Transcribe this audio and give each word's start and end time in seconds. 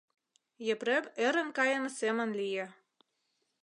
Епрем 0.73 1.03
ӧрын 1.25 1.49
кайыме 1.57 1.89
семын 1.99 2.29
лие. 2.39 2.65